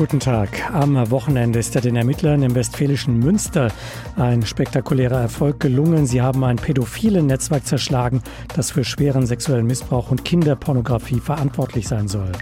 Guten 0.00 0.18
Tag. 0.18 0.72
Am 0.72 1.10
Wochenende 1.10 1.58
ist 1.58 1.74
ja 1.74 1.82
den 1.82 1.94
Ermittlern 1.94 2.42
im 2.42 2.54
westfälischen 2.54 3.18
Münster 3.18 3.70
ein 4.16 4.46
spektakulärer 4.46 5.20
Erfolg 5.20 5.60
gelungen. 5.60 6.06
Sie 6.06 6.22
haben 6.22 6.42
ein 6.42 6.56
pädophilen 6.56 7.26
Netzwerk 7.26 7.66
zerschlagen, 7.66 8.22
das 8.56 8.70
für 8.70 8.82
schweren 8.82 9.26
sexuellen 9.26 9.66
Missbrauch 9.66 10.10
und 10.10 10.24
Kinderpornografie 10.24 11.20
verantwortlich 11.20 11.86
sein 11.86 12.08
soll. 12.08 12.32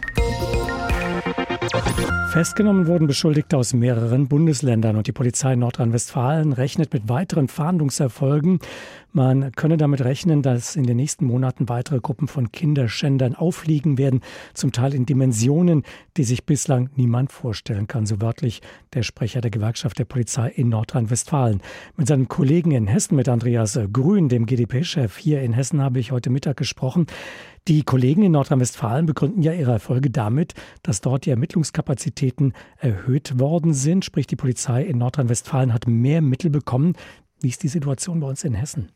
Festgenommen 2.31 2.87
wurden 2.87 3.07
Beschuldigte 3.07 3.57
aus 3.57 3.73
mehreren 3.73 4.29
Bundesländern 4.29 4.97
und 4.97 5.07
die 5.07 5.13
Polizei 5.13 5.57
Nordrhein-Westfalen 5.57 6.53
rechnet 6.53 6.93
mit 6.93 7.09
weiteren 7.09 7.49
Fahndungserfolgen. 7.49 8.59
Man 9.13 9.51
könne 9.53 9.79
damit 9.79 10.03
rechnen, 10.03 10.43
dass 10.43 10.77
in 10.77 10.85
den 10.85 10.99
nächsten 10.99 11.25
Monaten 11.25 11.71
weitere 11.71 12.01
Gruppen 12.01 12.29
von 12.29 12.53
Kinderschändern 12.53 13.35
auffliegen 13.35 13.97
werden, 13.97 14.21
zum 14.53 14.73
Teil 14.73 14.93
in 14.93 15.07
Dimensionen, 15.07 15.85
die 16.19 16.25
sich 16.25 16.45
bislang 16.45 16.91
niemand 16.97 17.33
vorstellen 17.33 17.87
kann, 17.87 18.05
so 18.05 18.21
wörtlich 18.21 18.61
der 18.93 19.03
Sprecher 19.03 19.41
der 19.41 19.51
Gewerkschaft 19.51 19.99
der 19.99 20.05
Polizei 20.05 20.51
in 20.51 20.69
Nordrhein-Westfalen. 20.69 21.63
Mit 21.97 22.09
seinem 22.09 22.29
Kollegen 22.29 22.73
in 22.73 22.87
Hessen, 22.87 23.17
mit 23.17 23.31
Andreas 23.31 23.81
Grün, 23.91 24.29
dem 24.29 24.45
GdP-Chef 24.45 25.17
hier 25.17 25.41
in 25.41 25.55
Hessen, 25.55 25.81
habe 25.81 25.99
ich 25.99 26.13
heute 26.13 26.29
Mittag 26.29 26.59
gesprochen. 26.59 27.07
Die 27.69 27.83
Kollegen 27.83 28.23
in 28.23 28.33
Nordrhein-Westfalen 28.33 29.05
begründen 29.05 29.43
ja 29.43 29.53
ihre 29.53 29.73
Erfolge 29.73 30.09
damit, 30.09 30.55
dass 30.83 31.03
dort 31.03 31.27
die 31.27 31.33
Ermittlungskapazitäten 32.29 32.53
erhöht 32.79 33.41
worden 33.41 33.73
sind. 33.73 34.05
Sprich, 34.05 34.27
die 34.27 34.37
Polizei 34.37 34.83
in 34.83 34.99
Nordrhein-Westfalen 34.99 35.73
hat 35.73 35.87
mehr 35.87 36.23
Mittel 36.23 36.51
bekommen. 36.51 36.95
Wie 37.41 37.49
ist 37.49 37.63
die 37.63 37.69
Situation 37.69 38.21
bei 38.21 38.29
uns 38.29 38.45
in 38.45 38.55
Hessen? 38.55 38.91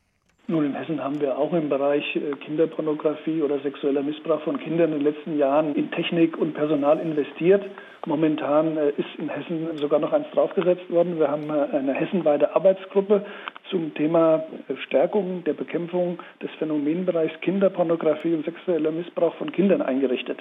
Nun, 0.49 0.67
in 0.67 0.75
Hessen 0.75 1.03
haben 1.03 1.21
wir 1.21 1.39
auch 1.39 1.53
im 1.53 1.69
Bereich 1.69 2.05
äh, 2.17 2.35
Kinderpornografie 2.45 3.43
oder 3.43 3.61
sexueller 3.61 4.03
Missbrauch 4.03 4.43
von 4.43 4.59
Kindern 4.59 4.93
in 4.93 4.99
den 4.99 5.15
letzten 5.15 5.39
Jahren 5.39 5.75
in 5.77 5.91
Technik 5.93 6.37
und 6.37 6.55
Personal 6.55 6.99
investiert. 6.99 7.63
Momentan 8.07 8.77
äh, 8.77 8.91
ist 8.91 9.09
in 9.19 9.29
Hessen 9.29 9.79
sogar 9.79 10.01
noch 10.01 10.13
eins 10.13 10.27
draufgesetzt 10.33 10.91
worden. 10.91 11.19
Wir 11.21 11.29
haben 11.29 11.49
äh, 11.49 11.77
eine 11.77 11.95
hessenweite 11.95 12.57
Arbeitsgruppe 12.57 13.25
zum 13.73 13.93
Thema 13.95 14.45
Stärkung 14.87 15.43
der 15.45 15.55
Bekämpfung 15.55 16.19
des 16.41 16.51
Phänomenbereichs 16.59 17.41
Kinderpornografie 17.41 18.35
und 18.35 18.45
sexueller 18.45 18.93
Missbrauch 18.93 19.35
von 19.37 19.51
Kindern 19.51 19.83
eingerichtet, 19.83 20.39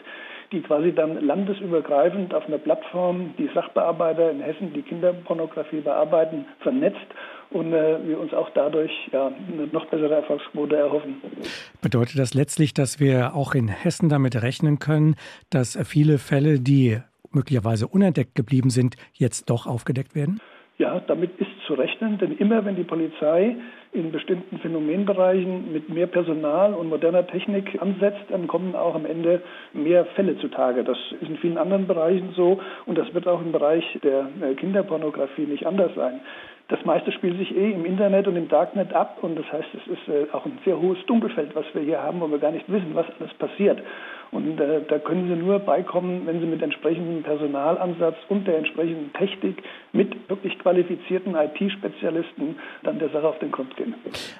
die 0.51 0.61
quasi 0.61 0.93
dann 0.93 1.25
landesübergreifend 1.25 2.35
auf 2.35 2.45
einer 2.45 2.59
Plattform 2.59 3.33
die 3.39 3.49
Sachbearbeiter 3.55 4.29
in 4.29 4.41
Hessen, 4.41 4.73
die 4.73 4.83
Kinderpornografie 4.83 5.79
bearbeiten, 5.79 6.45
vernetzt 6.59 6.99
und 7.51 7.73
äh, 7.73 7.97
wir 8.05 8.19
uns 8.19 8.33
auch 8.33 8.49
dadurch 8.53 8.91
ja, 9.13 9.27
eine 9.27 9.67
noch 9.67 9.85
bessere 9.85 10.15
Erfolgsquote 10.15 10.75
erhoffen. 10.75 11.21
Bedeutet 11.81 12.19
das 12.19 12.33
letztlich, 12.33 12.73
dass 12.73 12.99
wir 12.99 13.33
auch 13.33 13.55
in 13.55 13.69
Hessen 13.69 14.09
damit 14.09 14.41
rechnen 14.41 14.79
können, 14.79 15.15
dass 15.49 15.79
viele 15.87 16.17
Fälle, 16.17 16.59
die 16.59 16.99
möglicherweise 17.31 17.87
unentdeckt 17.87 18.35
geblieben 18.35 18.69
sind, 18.69 18.97
jetzt 19.13 19.49
doch 19.49 19.67
aufgedeckt 19.67 20.15
werden? 20.15 20.41
Ja, 20.77 20.99
damit 20.99 21.39
ist 21.39 21.50
zu 21.71 21.77
rechnen, 21.77 22.17
denn 22.17 22.37
immer 22.37 22.65
wenn 22.65 22.75
die 22.75 22.83
Polizei 22.83 23.55
in 23.93 24.11
bestimmten 24.11 24.57
Phänomenbereichen 24.59 25.71
mit 25.71 25.89
mehr 25.89 26.07
Personal 26.07 26.73
und 26.73 26.89
moderner 26.89 27.25
Technik 27.27 27.81
ansetzt, 27.81 28.25
dann 28.29 28.47
kommen 28.47 28.75
auch 28.75 28.95
am 28.95 29.05
Ende 29.05 29.41
mehr 29.73 30.05
Fälle 30.15 30.37
zutage. 30.37 30.83
Das 30.83 30.97
ist 31.21 31.29
in 31.29 31.37
vielen 31.37 31.57
anderen 31.57 31.87
Bereichen 31.87 32.33
so 32.35 32.59
und 32.85 32.97
das 32.97 33.13
wird 33.13 33.27
auch 33.27 33.41
im 33.41 33.53
Bereich 33.53 33.85
der 34.03 34.27
äh, 34.41 34.53
Kinderpornografie 34.55 35.43
nicht 35.43 35.65
anders 35.65 35.91
sein. 35.95 36.19
Das 36.67 36.83
meiste 36.85 37.11
spielt 37.11 37.37
sich 37.37 37.55
eh 37.55 37.71
im 37.71 37.85
Internet 37.85 38.27
und 38.27 38.35
im 38.35 38.47
Darknet 38.47 38.93
ab 38.93 39.19
und 39.21 39.37
das 39.37 39.49
heißt, 39.51 39.69
es 39.73 39.93
ist 39.93 40.07
äh, 40.07 40.27
auch 40.33 40.45
ein 40.45 40.59
sehr 40.65 40.79
hohes 40.79 40.99
Dunkelfeld, 41.05 41.55
was 41.55 41.65
wir 41.73 41.81
hier 41.81 42.01
haben, 42.01 42.19
wo 42.19 42.29
wir 42.29 42.39
gar 42.39 42.51
nicht 42.51 42.69
wissen, 42.71 42.91
was 42.93 43.05
alles 43.19 43.33
passiert. 43.35 43.81
Und 44.31 44.59
äh, 44.61 44.81
da 44.87 44.97
können 44.97 45.27
Sie 45.27 45.35
nur 45.35 45.59
beikommen, 45.59 46.25
wenn 46.25 46.39
Sie 46.39 46.45
mit 46.45 46.61
entsprechendem 46.61 47.21
Personalansatz 47.21 48.15
und 48.29 48.47
der 48.47 48.59
entsprechenden 48.59 49.11
Technik 49.13 49.61
mit 49.91 50.29
wirklich 50.29 50.57
qualifizierten 50.59 51.35
IT-Spezialisten 51.35 52.55
dann 52.83 52.97
der 52.99 53.09
Sache 53.09 53.27
auf 53.27 53.39
den 53.39 53.51
Grund 53.51 53.75
gehen. 53.75 53.93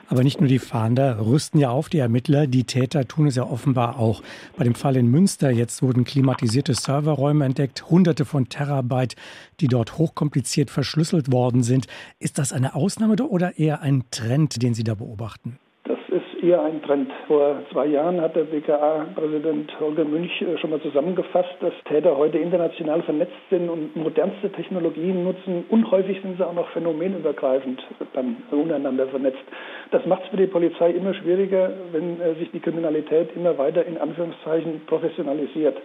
Aber 0.07 0.23
nicht 0.23 0.39
nur 0.39 0.47
die 0.47 0.59
Fahnder 0.59 1.19
rüsten 1.19 1.59
ja 1.59 1.71
auf, 1.71 1.89
die 1.89 1.99
Ermittler, 1.99 2.47
die 2.47 2.63
Täter 2.63 3.05
tun 3.05 3.27
es 3.27 3.35
ja 3.35 3.43
offenbar 3.43 3.99
auch. 3.99 4.23
Bei 4.57 4.63
dem 4.63 4.75
Fall 4.75 4.95
in 4.95 5.07
Münster 5.07 5.51
jetzt 5.51 5.83
wurden 5.83 6.05
klimatisierte 6.05 6.73
Serverräume 6.73 7.43
entdeckt, 7.43 7.89
hunderte 7.89 8.23
von 8.23 8.47
Terabyte, 8.47 9.17
die 9.59 9.67
dort 9.67 9.97
hochkompliziert 9.97 10.69
verschlüsselt 10.69 11.33
worden 11.33 11.63
sind. 11.63 11.87
Ist 12.19 12.37
das 12.37 12.53
eine 12.53 12.75
Ausnahme 12.75 13.15
oder 13.21 13.59
eher 13.59 13.81
ein 13.81 14.05
Trend, 14.09 14.63
den 14.63 14.73
Sie 14.73 14.85
da 14.85 14.95
beobachten? 14.95 15.59
Eher 16.43 16.63
ein 16.63 16.81
Trend. 16.81 17.11
Vor 17.27 17.57
zwei 17.71 17.87
Jahren 17.87 18.19
hat 18.21 18.35
der 18.35 18.43
BKA-Präsident 18.43 19.71
Holger 19.79 20.05
Münch 20.05 20.41
äh, 20.41 20.57
schon 20.57 20.69
mal 20.71 20.81
zusammengefasst, 20.81 21.55
dass 21.59 21.73
Täter 21.85 22.17
heute 22.17 22.37
international 22.37 23.01
vernetzt 23.03 23.37
sind 23.49 23.69
und 23.69 23.95
modernste 23.95 24.51
Technologien 24.51 25.23
nutzen 25.23 25.65
und 25.69 25.89
häufig 25.91 26.21
sind 26.21 26.37
sie 26.37 26.45
auch 26.45 26.53
noch 26.53 26.69
phänomenübergreifend 26.69 27.81
dann 28.13 28.37
untereinander 28.51 29.07
vernetzt. 29.07 29.43
Das 29.91 30.05
macht 30.05 30.23
es 30.23 30.29
für 30.29 30.37
die 30.37 30.47
Polizei 30.47 30.91
immer 30.91 31.13
schwieriger, 31.13 31.71
wenn 31.91 32.19
äh, 32.19 32.35
sich 32.35 32.51
die 32.51 32.59
Kriminalität 32.59 33.35
immer 33.35 33.57
weiter 33.57 33.85
in 33.85 33.97
Anführungszeichen 33.97 34.81
professionalisiert. 34.87 35.77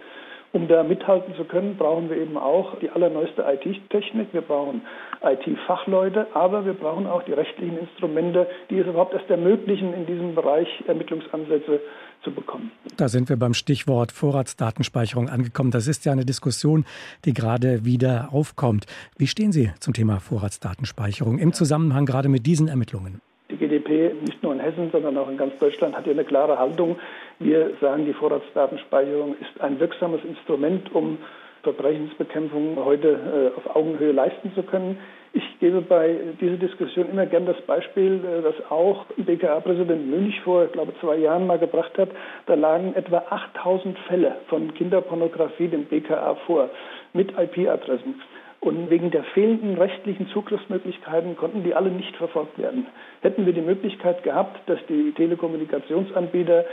Um 0.53 0.67
da 0.67 0.83
mithalten 0.83 1.35
zu 1.35 1.43
können, 1.43 1.75
brauchen 1.77 2.09
wir 2.09 2.17
eben 2.17 2.37
auch 2.37 2.79
die 2.79 2.89
allerneueste 2.89 3.43
IT-Technik. 3.43 4.29
Wir 4.31 4.41
brauchen 4.41 4.81
IT-Fachleute, 5.21 6.27
aber 6.33 6.65
wir 6.65 6.73
brauchen 6.73 7.05
auch 7.05 7.23
die 7.23 7.33
rechtlichen 7.33 7.77
Instrumente, 7.77 8.47
die 8.69 8.79
es 8.79 8.87
überhaupt 8.87 9.13
erst 9.13 9.29
ermöglichen, 9.29 9.93
in 9.93 10.05
diesem 10.05 10.35
Bereich 10.35 10.67
Ermittlungsansätze 10.87 11.81
zu 12.23 12.31
bekommen. 12.31 12.71
Da 12.95 13.09
sind 13.09 13.29
wir 13.29 13.37
beim 13.37 13.53
Stichwort 13.53 14.11
Vorratsdatenspeicherung 14.11 15.29
angekommen. 15.29 15.71
Das 15.71 15.87
ist 15.87 16.05
ja 16.05 16.11
eine 16.11 16.25
Diskussion, 16.25 16.85
die 17.25 17.33
gerade 17.33 17.85
wieder 17.85 18.29
aufkommt. 18.31 18.85
Wie 19.17 19.27
stehen 19.27 19.51
Sie 19.51 19.71
zum 19.79 19.93
Thema 19.93 20.19
Vorratsdatenspeicherung 20.19 21.39
im 21.39 21.53
Zusammenhang 21.53 22.05
gerade 22.05 22.29
mit 22.29 22.45
diesen 22.45 22.67
Ermittlungen? 22.67 23.21
Die 23.67 23.79
GDP, 23.79 24.13
nicht 24.21 24.41
nur 24.43 24.53
in 24.53 24.59
Hessen, 24.59 24.89
sondern 24.91 25.17
auch 25.17 25.27
in 25.27 25.37
ganz 25.37 25.57
Deutschland, 25.59 25.95
hat 25.95 26.05
hier 26.05 26.13
eine 26.13 26.23
klare 26.23 26.57
Haltung. 26.57 26.95
Wir 27.39 27.71
sagen, 27.81 28.05
die 28.05 28.13
Vorratsdatenspeicherung 28.13 29.35
ist 29.41 29.61
ein 29.61 29.79
wirksames 29.79 30.23
Instrument, 30.23 30.93
um 30.95 31.17
Verbrechensbekämpfung 31.63 32.77
heute 32.77 33.51
äh, 33.53 33.57
auf 33.57 33.75
Augenhöhe 33.75 34.13
leisten 34.13 34.53
zu 34.55 34.63
können. 34.63 34.97
Ich 35.33 35.43
gebe 35.59 35.81
bei 35.81 36.15
dieser 36.39 36.55
Diskussion 36.55 37.09
immer 37.09 37.25
gern 37.25 37.45
das 37.45 37.59
Beispiel, 37.63 38.21
äh, 38.23 38.41
das 38.41 38.55
auch 38.71 39.05
BKA-Präsident 39.17 40.09
Münch 40.09 40.39
vor, 40.41 40.65
ich 40.65 40.71
glaube, 40.71 40.93
zwei 41.01 41.17
Jahren 41.17 41.45
mal 41.45 41.59
gebracht 41.59 41.97
hat. 41.97 42.09
Da 42.45 42.53
lagen 42.53 42.93
etwa 42.95 43.25
8000 43.29 43.99
Fälle 44.07 44.37
von 44.47 44.73
Kinderpornografie 44.75 45.67
dem 45.67 45.85
BKA 45.85 46.35
vor 46.45 46.69
mit 47.11 47.31
IP-Adressen. 47.37 48.21
Und 48.59 48.89
wegen 48.89 49.11
der 49.11 49.23
fehlenden 49.23 49.77
rechtlichen 49.77 50.27
Zugriffsmöglichkeiten 50.29 51.37
konnten 51.37 51.63
die 51.63 51.75
alle 51.75 51.91
nicht 51.91 52.15
verfolgt 52.15 52.57
werden. 52.57 52.87
Hätten 53.21 53.45
wir 53.45 53.53
die 53.53 53.61
Möglichkeit 53.61 54.23
gehabt, 54.23 54.67
dass 54.67 54.79
die 54.89 55.11
Telekommunikationsanbieter 55.11 56.65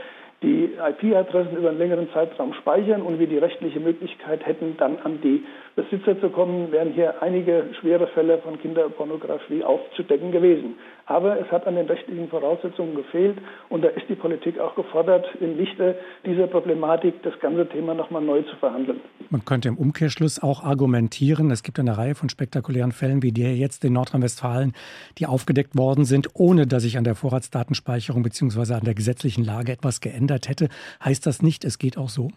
die 0.45 0.71
IP-Adressen 0.75 1.57
über 1.57 1.71
einen 1.71 1.79
längeren 1.79 2.09
Zeitraum 2.13 2.53
speichern 2.55 3.01
und 3.01 3.19
wir 3.19 3.27
die 3.27 3.39
rechtliche 3.39 3.81
Möglichkeit 3.81 4.45
hätten, 4.45 4.77
dann 4.77 4.99
an 4.99 5.21
die 5.23 5.43
Besitzer 5.75 6.21
zu 6.21 6.29
kommen, 6.29 6.71
wären 6.71 6.93
hier 6.93 7.21
einige 7.23 7.65
schwere 7.81 8.07
Fälle 8.09 8.39
von 8.39 8.61
Kinderpornografie 8.61 9.65
aufzudecken 9.65 10.31
gewesen. 10.31 10.77
Aber 11.07 11.39
es 11.39 11.51
hat 11.51 11.67
an 11.67 11.77
den 11.77 11.87
rechtlichen 11.87 12.29
Voraussetzungen 12.29 12.95
gefehlt 12.95 13.39
und 13.69 13.83
da 13.83 13.89
ist 13.89 14.09
die 14.09 14.15
Politik 14.15 14.59
auch 14.59 14.75
gefordert, 14.75 15.27
im 15.41 15.57
Lichte 15.57 15.97
dieser 16.25 16.47
Problematik 16.47 17.23
das 17.23 17.39
ganze 17.41 17.69
Thema 17.69 17.95
nochmal 17.95 18.23
neu 18.23 18.43
zu 18.43 18.57
verhandeln. 18.57 19.01
Man 19.31 19.45
könnte 19.45 19.69
im 19.69 19.77
Umkehrschluss 19.77 20.43
auch 20.43 20.63
argumentieren, 20.63 21.51
es 21.51 21.63
gibt 21.63 21.79
eine 21.79 21.99
Reihe 21.99 22.15
von 22.15 22.29
spektakulären 22.29 22.93
Fällen 22.93 23.23
wie 23.23 23.33
der 23.33 23.57
jetzt 23.57 23.85
in 23.85 23.95
Nordrhein-Westfalen, 23.95 24.75
die 25.19 25.27
aufgedeckt 25.27 25.77
worden 25.77 26.05
sind, 26.05 26.29
ohne 26.35 26.67
dass 26.67 26.85
sich 26.85 26.97
an 26.99 27.05
der 27.05 27.15
Vorratsdatenspeicherung 27.15 28.23
bzw. 28.23 28.75
an 28.75 28.85
der 28.85 28.95
gesetzlichen 28.95 29.45
Lage 29.45 29.73
etwas 29.73 30.01
geändert 30.01 30.34
hätte. 30.49 30.69
Heißt 31.05 31.27
das 31.27 31.43
nicht, 31.43 31.65
es 31.65 31.79
geht 31.79 31.97
auch 31.97 32.09
so? 32.09 32.31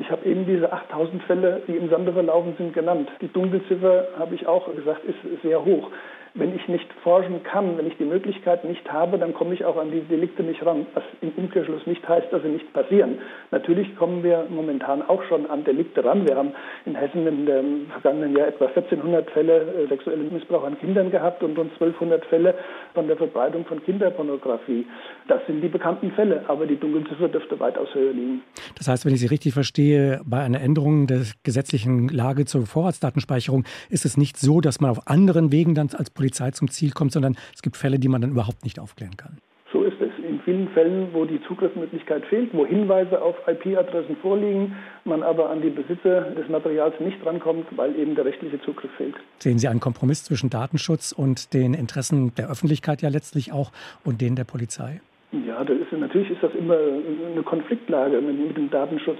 Ich 0.00 0.10
habe 0.10 0.24
eben 0.24 0.46
diese 0.46 0.72
8000 0.72 1.22
Fälle, 1.24 1.62
die 1.66 1.76
im 1.76 1.90
Sande 1.90 2.12
verlaufen 2.12 2.54
sind, 2.58 2.72
genannt. 2.72 3.08
Die 3.20 3.28
Dunkelziffer, 3.28 4.08
habe 4.18 4.34
ich 4.34 4.46
auch 4.46 4.72
gesagt, 4.74 5.04
ist 5.04 5.42
sehr 5.42 5.64
hoch 5.64 5.90
wenn 6.36 6.54
ich 6.54 6.68
nicht 6.68 6.86
forschen 7.02 7.42
kann, 7.42 7.78
wenn 7.78 7.86
ich 7.86 7.96
die 7.96 8.04
Möglichkeit 8.04 8.64
nicht 8.64 8.90
habe, 8.92 9.18
dann 9.18 9.34
komme 9.34 9.54
ich 9.54 9.64
auch 9.64 9.76
an 9.76 9.90
die 9.90 10.00
Delikte 10.00 10.42
nicht 10.42 10.64
ran, 10.64 10.86
was 10.94 11.02
im 11.20 11.32
Umkehrschluss 11.36 11.86
nicht 11.86 12.06
heißt, 12.06 12.32
dass 12.32 12.42
sie 12.42 12.48
nicht 12.48 12.72
passieren. 12.72 13.18
Natürlich 13.50 13.96
kommen 13.96 14.22
wir 14.22 14.46
momentan 14.48 15.02
auch 15.02 15.22
schon 15.24 15.48
an 15.48 15.64
Delikte 15.64 16.04
ran. 16.04 16.26
Wir 16.26 16.36
haben 16.36 16.52
in 16.84 16.94
Hessen 16.94 17.26
in 17.26 17.46
dem 17.46 17.86
vergangenen 17.90 18.36
Jahr 18.36 18.48
etwa 18.48 18.66
1400 18.66 19.30
Fälle 19.30 19.60
äh, 19.60 19.88
sexuellen 19.88 20.32
Missbrauch 20.32 20.64
an 20.64 20.78
Kindern 20.78 21.10
gehabt 21.10 21.42
und 21.42 21.58
rund 21.58 21.72
1200 21.72 22.24
Fälle 22.26 22.54
von 22.94 23.06
der 23.06 23.16
Verbreitung 23.16 23.64
von 23.64 23.82
Kinderpornografie. 23.82 24.86
Das 25.28 25.44
sind 25.46 25.62
die 25.62 25.68
bekannten 25.68 26.12
Fälle, 26.12 26.44
aber 26.48 26.66
die 26.66 26.76
Dunkelziffer 26.76 27.28
dürfte 27.28 27.58
weitaus 27.58 27.94
höher 27.94 28.12
liegen. 28.12 28.42
Das 28.76 28.88
heißt, 28.88 29.06
wenn 29.06 29.14
ich 29.14 29.20
Sie 29.20 29.26
richtig 29.26 29.54
verstehe, 29.54 30.20
bei 30.24 30.40
einer 30.40 30.60
Änderung 30.60 31.06
der 31.06 31.22
gesetzlichen 31.42 32.08
Lage 32.08 32.44
zur 32.44 32.66
Vorratsdatenspeicherung 32.66 33.64
ist 33.88 34.04
es 34.04 34.16
nicht 34.16 34.36
so, 34.36 34.60
dass 34.60 34.80
man 34.80 34.90
auf 34.90 35.08
anderen 35.08 35.50
Wegen 35.50 35.74
dann 35.74 35.88
als 35.96 36.10
Polizei 36.10 36.50
zum 36.50 36.68
Ziel 36.70 36.92
kommt, 36.92 37.12
sondern 37.12 37.36
es 37.54 37.62
gibt 37.62 37.76
Fälle, 37.76 37.98
die 37.98 38.08
man 38.08 38.20
dann 38.20 38.30
überhaupt 38.30 38.64
nicht 38.64 38.78
aufklären 38.78 39.16
kann. 39.16 39.38
So 39.72 39.82
ist 39.82 40.00
es. 40.00 40.10
In 40.28 40.40
vielen 40.40 40.68
Fällen, 40.68 41.08
wo 41.12 41.24
die 41.24 41.40
Zugriffsmöglichkeit 41.48 42.24
fehlt, 42.26 42.52
wo 42.52 42.66
Hinweise 42.66 43.20
auf 43.22 43.36
IP-Adressen 43.46 44.16
vorliegen, 44.16 44.74
man 45.04 45.22
aber 45.22 45.50
an 45.50 45.62
die 45.62 45.70
Besitzer 45.70 46.30
des 46.32 46.48
Materials 46.48 46.94
nicht 47.00 47.24
rankommt, 47.24 47.66
weil 47.76 47.96
eben 47.96 48.14
der 48.14 48.26
rechtliche 48.26 48.60
Zugriff 48.62 48.90
fehlt. 48.96 49.14
Sehen 49.38 49.58
Sie 49.58 49.68
einen 49.68 49.80
Kompromiss 49.80 50.24
zwischen 50.24 50.50
Datenschutz 50.50 51.12
und 51.12 51.54
den 51.54 51.74
Interessen 51.74 52.34
der 52.34 52.50
Öffentlichkeit 52.50 53.02
ja 53.02 53.08
letztlich 53.08 53.52
auch 53.52 53.72
und 54.04 54.20
denen 54.20 54.36
der 54.36 54.44
Polizei? 54.44 55.00
Ja, 55.56 55.64
da 55.64 55.72
ist, 55.72 55.90
natürlich 55.90 56.30
ist 56.30 56.42
das 56.42 56.54
immer 56.54 56.76
eine 56.76 57.42
Konfliktlage 57.42 58.20
mit, 58.20 58.38
mit, 58.38 58.56
dem 58.58 58.68
Datenschutz. 58.68 59.18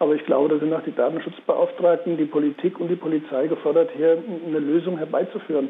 Aber 0.00 0.16
ich 0.16 0.26
glaube, 0.26 0.48
da 0.48 0.58
sind 0.58 0.74
auch 0.74 0.82
die 0.82 0.94
Datenschutzbeauftragten, 0.94 2.16
die 2.16 2.24
Politik 2.24 2.80
und 2.80 2.88
die 2.88 2.96
Polizei 2.96 3.46
gefordert, 3.46 3.90
hier 3.96 4.18
eine 4.48 4.58
Lösung 4.58 4.98
herbeizuführen. 4.98 5.68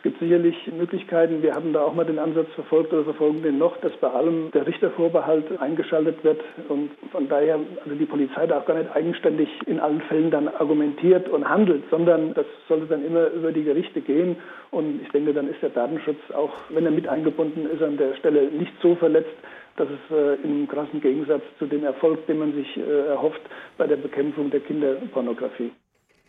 Es 0.00 0.04
gibt 0.04 0.20
sicherlich 0.20 0.56
Möglichkeiten. 0.78 1.42
Wir 1.42 1.54
haben 1.54 1.74
da 1.74 1.82
auch 1.82 1.92
mal 1.92 2.06
den 2.06 2.18
Ansatz 2.18 2.48
verfolgt 2.54 2.90
oder 2.90 3.04
verfolgen 3.04 3.42
den 3.42 3.58
noch, 3.58 3.76
dass 3.82 3.92
bei 3.98 4.08
allem 4.08 4.50
der 4.50 4.66
Richtervorbehalt 4.66 5.60
eingeschaltet 5.60 6.24
wird 6.24 6.40
und 6.70 6.90
von 7.12 7.28
daher 7.28 7.60
also 7.84 7.94
die 7.94 8.06
Polizei 8.06 8.46
da 8.46 8.60
auch 8.60 8.64
gar 8.64 8.78
nicht 8.78 8.90
eigenständig 8.96 9.50
in 9.66 9.78
allen 9.78 10.00
Fällen 10.00 10.30
dann 10.30 10.48
argumentiert 10.48 11.28
und 11.28 11.46
handelt, 11.46 11.82
sondern 11.90 12.32
das 12.32 12.46
sollte 12.66 12.86
dann 12.86 13.04
immer 13.04 13.28
über 13.28 13.52
die 13.52 13.62
Gerichte 13.62 14.00
gehen. 14.00 14.36
Und 14.70 15.02
ich 15.02 15.10
denke, 15.10 15.34
dann 15.34 15.50
ist 15.50 15.60
der 15.60 15.68
Datenschutz 15.68 16.30
auch, 16.34 16.54
wenn 16.70 16.86
er 16.86 16.92
mit 16.92 17.06
eingebunden 17.06 17.68
ist, 17.70 17.82
an 17.82 17.98
der 17.98 18.14
Stelle 18.14 18.50
nicht 18.52 18.72
so 18.80 18.94
verletzt, 18.94 19.36
dass 19.76 19.88
es 19.90 20.16
äh, 20.16 20.42
im 20.42 20.66
krassen 20.66 21.02
Gegensatz 21.02 21.42
zu 21.58 21.66
dem 21.66 21.84
Erfolg, 21.84 22.26
den 22.26 22.38
man 22.38 22.54
sich 22.54 22.74
äh, 22.78 23.08
erhofft 23.08 23.42
bei 23.76 23.86
der 23.86 23.96
Bekämpfung 23.96 24.48
der 24.50 24.60
Kinderpornografie. 24.60 25.72